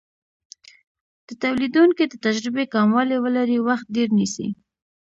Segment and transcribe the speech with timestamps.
[1.25, 4.47] که تولیدونکی د تجربې کموالی ولري وخت ډیر نیسي.